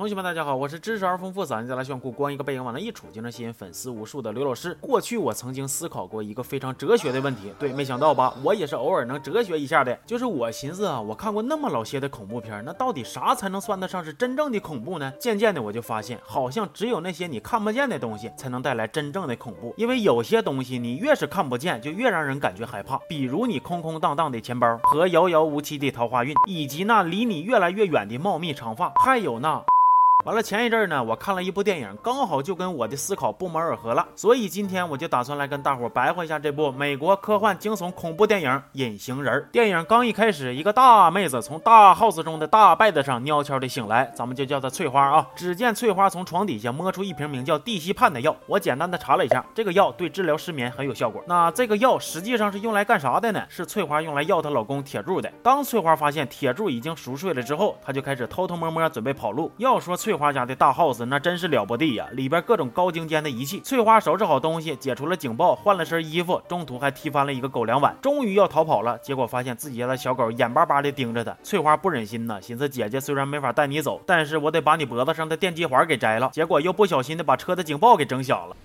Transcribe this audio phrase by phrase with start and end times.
[0.00, 4.72] 同学们，大家好，我是知识而丰富、嗓音再来炫酷、光一个背影往那一杵就能吸引粉丝无数的刘老师。
[4.80, 8.32] 过去我曾经思考过一个非常哲学的问题，对，没想到吧？
[8.42, 9.94] 我也是偶尔能哲学一下的。
[10.06, 15.12] 就是我寻思啊，我看过那么老些的恐怖片，那到底啥才能算得上是真正的恐怖呢？
[15.20, 19.74] 渐渐的我就发现，好像只有那些你看不见的东西才能带来真正的恐怖。
[19.76, 22.96] 因为有些东西你越是看不见，就越让人感觉害怕。
[23.06, 29.62] 比如你空空荡荡的钱包和遥遥无期的桃花运，以及那离你越来越远的茂密长发，还有那。
[30.24, 39.40] 完了，前一阵呢，我看了一部电影，刚好就跟我的思考不谋而合了，所以今天我就打算来跟大伙儿白话一下这部美国科幻惊悚恐怖电影《隐形人》。
[39.50, 45.26] 电影刚一开始，一个大妹子从大 house 中的大被子上悄悄地醒来，咱们就叫她翠花啊。
[45.34, 51.24] 只见翠花从床底下摸出一瓶名叫地西泮的药，我简单的查了一下，这个药对治疗失眠很有效果。
[51.26, 53.42] 那这个药实际上是用来干啥的呢？
[53.48, 55.32] 是翠花用来要她老公铁柱的。
[55.42, 59.50] 当翠花发现铁柱已经熟睡了之后，她就开始偷偷摸摸准备跑路。
[59.56, 60.09] 要说翠。
[60.10, 63.60] 翠花家的大 house 那真是了不得呀，里边各种高精尖的仪器。
[63.60, 68.98] 翠花收拾好东西，解除了警报，换了身衣服，中途还踢翻了一个狗粮碗，终于要逃跑了。
[68.98, 71.32] 结果发现自己家的小狗眼巴巴的盯着他。
[71.44, 76.28] 翠花不忍心呐，寻思姐姐虽然没法带你走，但是我得把你脖子上的电击环给摘了。
[76.32, 78.56] 结果又不小心的把车的警报给整响了。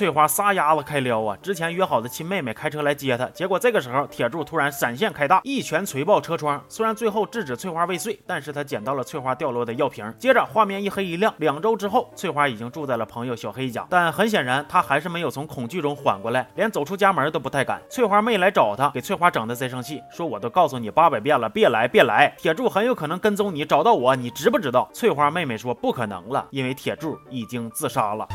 [0.00, 1.36] 翠花撒丫子开撩啊！
[1.42, 6.58] 之前约好的亲妹妹开车来接她，结果这个时候铁柱突然闪现开大，一拳锤爆车窗。
[6.70, 10.10] 虽然最后制止翠花未遂，但是他捡到了翠花掉落的药瓶。
[10.18, 17.78] 接着画面一黑一亮，两周之后，翠花已经住在了朋友小黑家，但很显然她还是没有从恐惧中缓过来，连走出家门都不太敢。
[17.90, 24.88] 翠花妹来找她，给翠花整的贼生气，说我都告诉你八百遍了，别来别来，铁柱很有可能跟踪你，找到我，你知不知道？
[24.94, 28.26] 翠花妹妹说不可能了，因为铁柱已经自杀了。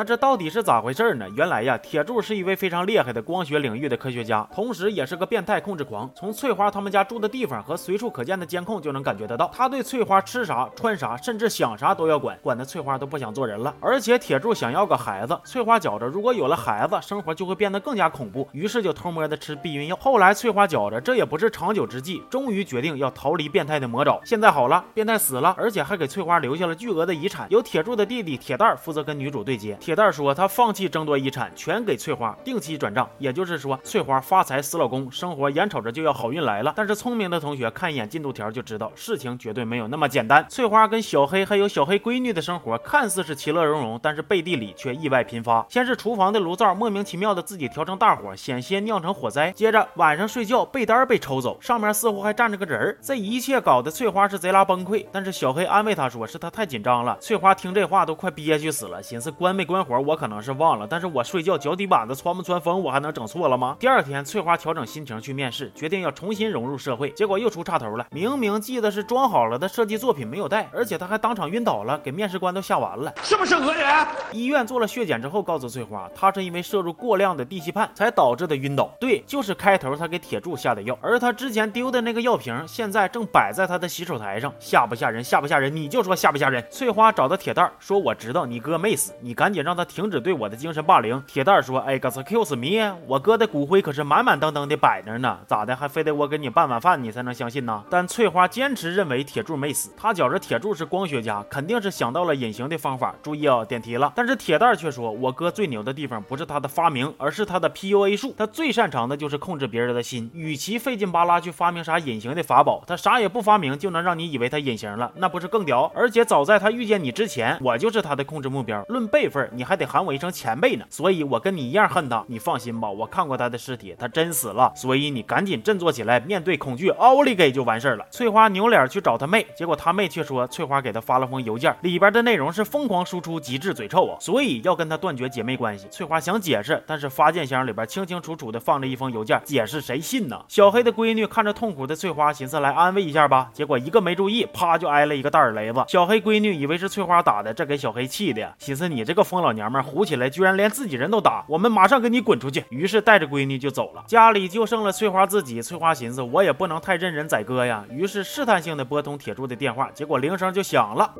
[0.00, 1.28] 那这到底是咋回事呢？
[1.36, 6.10] 原来呀，铁柱是一位非常厉害的光学领域的科学家，同时也是个变态控制狂。
[6.14, 13.74] 从翠花他们家住的地方和随处可见的监控就能感觉得到，他对翠花吃啥、穿啥，甚至想啥都要管，管的翠花都不想做人了。
[13.78, 19.96] 而且铁柱想要个孩子，翠花觉着如果有了孩子，生活就会变得更加恐怖，于是就偷摸的吃避孕药。
[20.00, 24.18] 后来翠花觉着这也不是长久之计，终于决定要逃离变态的魔爪。
[24.24, 29.76] 现在好了，变态死了，而且还给翠花留下了巨额的遗产，由铁柱的弟弟铁蛋负责跟女主对接。
[29.90, 36.72] 铁蛋说他放弃争夺遗产，全给翠花定期转账，也就是说翠花发财死老公，生活眼瞅着就要好运来了。
[36.76, 40.46] 但是聪明的同学看一眼进度条就知道，事情绝对没有那么简单。
[40.48, 45.66] 翠花跟小黑还有小黑闺女的生活看似是其乐融融，但是背地里却意外频发。
[45.68, 49.50] 先是厨房的炉灶莫名其妙的自己调成大火，险些酿成火灾。
[49.50, 52.98] 接着晚上睡觉被单被抽走，上面似乎还站着个人儿。
[53.02, 55.04] 这一切搞得翠花是贼拉崩溃。
[55.10, 57.18] 但是小黑安慰她说，是她太紧张了。
[57.20, 60.20] 翠花听这话都快憋屈死了，寻思关没关火我。
[60.20, 63.74] 可能是忘了，但是我睡觉脚底板子穿不穿风，我还能整错了吗？
[63.80, 68.06] 第二天，翠花调整心情去面试，决定要重新融入社会，结果又出岔头了。
[68.10, 74.06] 明明记得是装好了的设计作品没有带，而且他还当场晕倒了，给面试官都吓完了，是不是讹人？
[74.32, 78.94] 医院做了血检之后，告诉翠花，她是因为摄入过量的地西泮才导致的晕倒。
[79.00, 85.24] 对，就是开头他给铁柱下的药，而他之前丢的那个药瓶，现在正摆在他的洗手台上，吓不吓人？
[85.24, 85.74] 吓不吓人？
[85.74, 86.62] 你就说吓不吓人？
[86.70, 103.14] 翠花找到铁蛋说：“我知道你哥没死，你赶紧让他停。”止对我的精神霸凌，铁蛋说：“，excuse me，我哥的骨灰可是满满当当的摆着呢，咋的还非得我给你办碗饭你才能相信呢？”但翠花坚持认为铁柱没死，他觉着铁柱是光学家，肯定是想到了隐形的方法。
[103.22, 104.12] 注意啊，点题了。
[104.16, 108.34] 但是铁蛋却说：“我哥最牛的地方不是他的发明，而是他的 PUA 术。
[108.36, 110.28] 他最擅长的就是控制别人的心。
[110.34, 115.88] 与其费劲巴拉去发明啥隐形的法宝，他啥也不发明就能让你以为他隐形了，那不是更屌？
[115.94, 118.82] 而且早在他遇见你之前，我就是他的控制目标。
[118.88, 122.24] 论辈分，你还得喊。”我一声前辈呢，所以我跟你一样恨他。
[122.26, 124.72] 你放心吧，我看过他的尸体，他真死了。
[124.74, 128.06] 所以你赶紧振作起来，面对恐惧，奥利给就完事儿了。
[128.10, 135.86] 翠花扭脸去找他妹，结果他妹却说翠花给他发了封邮件，里边的内容是疯狂输出，极致嘴臭啊，所以要跟他断绝姐妹关系。
[135.90, 140.42] 翠花想解释，但是发件箱里边清清楚楚的放着一封邮件，解释谁信呢？
[140.48, 145.84] 小黑的闺女看着痛苦的翠花，寻思来安慰一下吧，结果一个没注意，啪就挨了一个大耳雷子。
[145.88, 149.84] 小黑闺女以为是翠花打的，这给小黑气的，寻思你这个疯老娘们儿。
[149.84, 152.64] 虎起来，居然连自己人都打，我们马上给你滚出去！
[152.68, 155.60] 于是带着闺女就走了，家里就剩了翠花自己。
[155.60, 161.14] 翠花寻思，我也不能太任人宰割呀，于是试探性的拨通铁柱的电话，结果铃声就响了。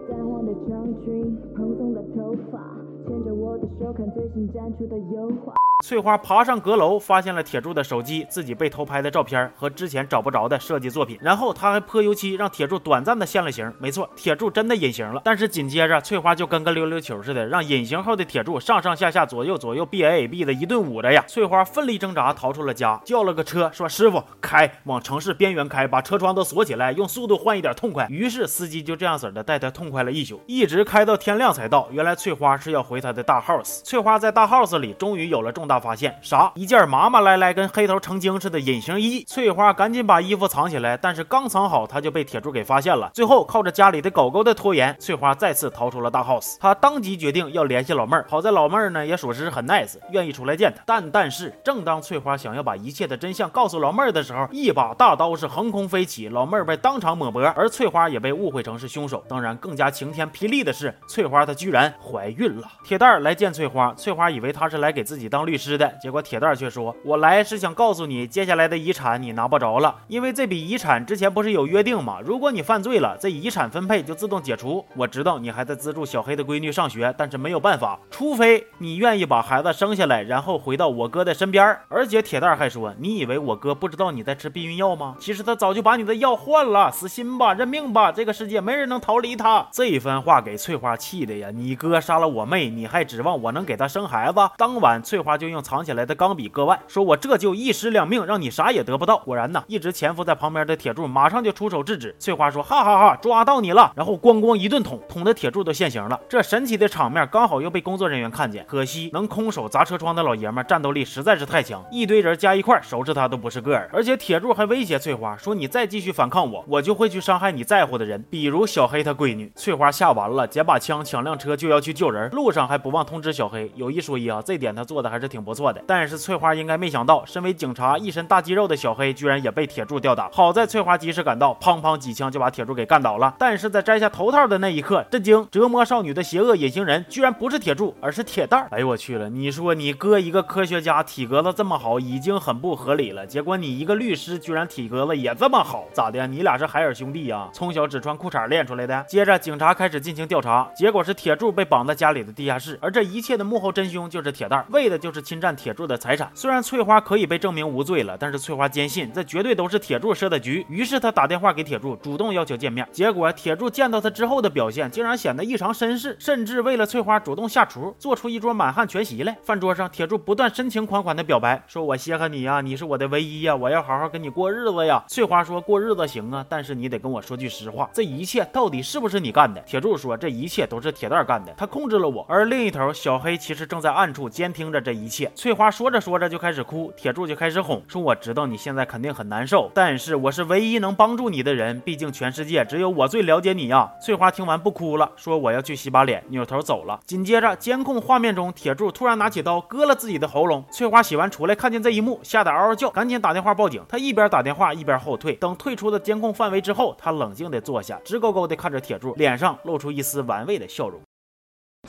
[3.92, 11.18] 看最新展出的油画翠花爬上阁楼，发现了铁柱的手机、自己被偷拍的照片和之前找不着的设计作品。
[11.20, 13.72] 然后他还泼油漆，让铁柱短暂的现了形。
[13.78, 15.20] 没错，铁柱真的隐形了。
[15.24, 21.24] 但是紧接着，翠花就跟个溜溜球似的，让隐形后的铁柱上上下下、左右左右、B A A B 的一顿舞着呀。
[21.26, 31.88] 翠花奋力挣扎，逃出了家，叫了个车，说：“师傅，开往城市边缘开，把车窗都锁起来，用速度换一点痛快。”于是司机就这样子的带他痛快了一宿，一直开到天亮才到。
[31.90, 33.82] 原来翠花是要回他的大 house。
[33.82, 36.50] 翠花在大 house 里终于有了重大发现，啥？
[36.56, 43.08] 一件麻麻赖赖、跟黑头成精似的隐形衣，翠花赶紧把衣服藏起来，但是刚藏好，她就被铁柱给发现了。
[43.14, 46.56] 最后靠着家里的狗狗的拖延，翠花再次逃出了大 house。
[46.58, 50.82] 她当即决定要联系老妹儿，好在老妹儿呢也属实很 nice，愿意出来见她。
[50.84, 59.22] 但但是，正当翠花想要把一切的真相告诉老妹儿的时候，一把大刀是横空飞起，老妹儿被当场抹脖，而翠花也被误会成是凶手。
[59.28, 62.66] 当然，更加晴天霹雳的是，翠花她居然怀孕了。
[62.82, 66.40] 铁蛋儿来见翠花，翠花以为他是来给自己当律师吃的，结果铁。
[66.40, 72.16] 蛋儿却说：“我来是想告诉你，接下来的遗产你拿不着了，因为这笔遗产之前不是有约定吗？
[72.24, 74.82] 如果你犯罪了，这遗产分配就自动解除。
[74.96, 81.76] 我知道你还在资助小黑的闺女上学，但是没有办法，除非你愿意把孩子生下来，然后回到我哥的身边。
[81.88, 85.16] 而且铁蛋儿还说，你以为我哥不知道你在吃避孕药吗？
[85.20, 89.66] 其实他早就把你的药换了，死心吧，认命吧，这个世界没人能逃离他。
[89.70, 91.50] 这一番话给翠花气的呀！
[91.52, 94.38] 你哥杀了我妹，你还指望我能给他生孩子？
[94.56, 96.30] 当晚，翠花就用藏起来的钢。
[96.30, 99.18] 笔割腕，说我这就一尸两命，让你啥也得不到。
[99.18, 102.14] 果然呢，一直潜伏在旁边的铁柱马上就出手制止。
[102.20, 106.18] 翠花说：“哈哈哈，抓到你了！”然后咣咣一顿捅，捅的铁柱都现形了。
[106.28, 108.64] 这神奇的场面刚好又被工作人员看见。
[108.68, 113.90] 可惜能空手砸车窗的老爷们战斗力实在是太强，一堆人加一块收拾他都不是个儿。
[113.92, 123.68] 而且铁柱还威胁翠花说：“你再继续反抗我，我就会去伤害你在乎的人，比如小黑他闺女。”翠花吓完了，捡把枪抢辆车就要去救人，路上还不忘通知小黑。
[123.74, 125.82] 有一说一啊，这点他做的还是挺挺不错的。
[125.86, 130.28] 但是翠花应该没想到，身为警察、一身大肌肉的小黑，居然也被铁柱吊打。
[130.30, 133.34] 好在翠花及时赶到，砰砰几枪就把铁柱给干倒了。
[133.38, 135.48] 但是在摘下头套的那一刻，震惊！
[135.50, 138.68] 折磨少女的邪恶隐形人，居然不是铁柱，而是铁蛋儿。
[138.70, 139.30] 哎呦我去了！
[139.30, 143.26] 你说你哥一个科学家，体格子这么好，已经很不合理了。
[143.26, 146.26] 结果你一个律师，居然体格子也这么好，咋的？
[146.26, 147.48] 你俩是海尔兄弟呀？
[147.52, 149.04] 从小只穿裤衩练出来的？
[149.08, 156.30] 接着警察开始进行调查，结果是铁柱被绑在家里的地下室，而这一切的幕后真凶就是铁蛋儿，为的就是侵占铁柱的财产。
[156.34, 157.30] 虽然翠花可以。
[157.30, 162.84] 被证明无罪了，但是翠花坚信这绝对都是铁柱设的局，于是她打电话给铁柱，主动要求见面。
[162.90, 169.38] 结果铁柱见到他之后的表现，竟然显得异常绅士，甚至为了翠花主动下厨，做出一桌满汉全席来。
[169.44, 175.04] 饭桌上，铁柱不断深情款款的表白，说我稀罕你呀，你是我的唯一呀，我要好好跟你过日子呀。
[175.06, 179.60] 翠花说过日子行啊，但是你得跟我说句实话，这一切到底是不是你干的？
[179.60, 182.26] 铁柱说这一切都是铁蛋干的，他控制了我。
[182.28, 185.30] 而另一头，小黑其实正在暗处监听着这一切。
[185.34, 187.20] 翠花说着说着就开始哭，铁柱。
[187.30, 196.98] 就开始哄说：“我知道你现在肯定很难受，但是我是唯一能帮助你的人，毕竟全世界只有我最了解你呀。”翠花听完不哭了，说：“我要去洗把脸。”扭头走了。
[197.06, 200.64] 紧接着，监控画面中，铁柱突然拿起刀割了自己的喉咙。
[200.72, 203.80] 翠花洗完出来，看见这一幕，吓得嗷嗷叫，赶紧打电话报警。
[203.88, 211.00] 他一边打电话一边后退，等退出了监控范围之后，他冷静地坐下，直勾勾地看着铁柱，脸上露出一丝玩味的笑容。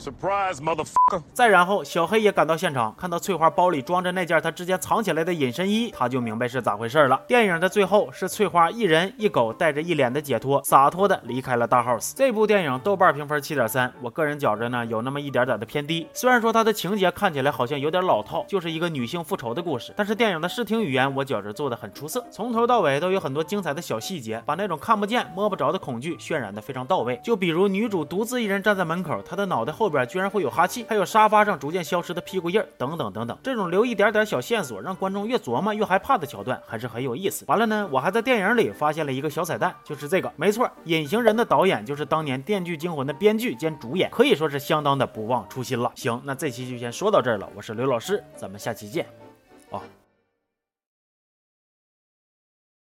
[0.00, 1.22] Surprise, motherfucker！
[1.32, 7.20] 再然后，小黑也赶到现场，看到翠花包里装着那件他之前藏起来的隐身衣，他就明白是咋回事了。
[7.28, 12.14] 电影的最后是翠花一人一狗带着一脸的解脱，洒脱的离开了大 house。
[12.16, 16.08] 这部电影豆瓣评分七点三，我个人觉着呢有那么一点点的偏低。
[16.14, 27.20] 虽然说它的情节看起来好像有点老套，就是一个女性复仇的故事，但是电影的视听语言我觉着做的很出色，从头到尾都有很多精彩的小细节，把那种看不见摸不着的恐惧渲染的非常到位。
[27.22, 29.72] 就比如女主独自一人站在门口，她的脑袋。
[29.82, 37.44] 后边居然会有哈气，还有沙发上逐渐消失的屁股印儿，等等等等，这种留一点点小线索，让观众越琢磨越害怕的桥段，还是很有意思。
[37.48, 45.90] 完了呢，我还在电影里发现了一个小彩蛋，就是这个，没错，隐形人的导演就是当年《电锯惊魂》的编剧兼主演，可以说是相当的不忘初心了。
[45.96, 49.21] 行，那这期就先说到这儿了，我是刘老师，咱们下期见。